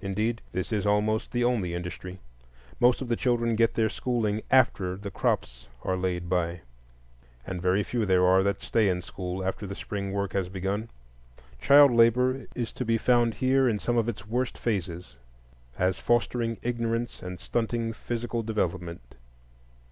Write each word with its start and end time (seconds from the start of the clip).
Indeed, 0.00 0.40
this 0.50 0.72
is 0.72 0.84
almost 0.84 1.30
the 1.30 1.44
only 1.44 1.74
industry. 1.74 2.18
Most 2.80 3.00
of 3.00 3.06
the 3.06 3.14
children 3.14 3.54
get 3.54 3.74
their 3.74 3.88
schooling 3.88 4.42
after 4.50 4.96
the 4.96 5.12
"crops 5.12 5.68
are 5.84 5.96
laid 5.96 6.28
by," 6.28 6.62
and 7.46 7.62
very 7.62 7.84
few 7.84 8.04
there 8.04 8.26
are 8.26 8.42
that 8.42 8.62
stay 8.62 8.88
in 8.88 9.00
school 9.00 9.44
after 9.46 9.64
the 9.64 9.76
spring 9.76 10.10
work 10.10 10.32
has 10.32 10.48
begun. 10.48 10.88
Child 11.60 11.92
labor 11.92 12.46
is 12.56 12.72
to 12.72 12.84
be 12.84 12.98
found 12.98 13.34
here 13.34 13.68
in 13.68 13.78
some 13.78 13.96
of 13.96 14.08
its 14.08 14.26
worst 14.26 14.58
phases, 14.58 15.14
as 15.78 16.00
fostering 16.00 16.58
ignorance 16.62 17.22
and 17.22 17.38
stunting 17.38 17.92
physical 17.92 18.42
development. 18.42 19.14